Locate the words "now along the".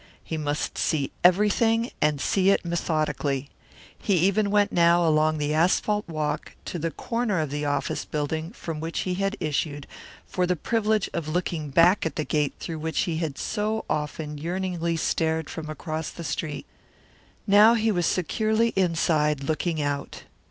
4.71-5.53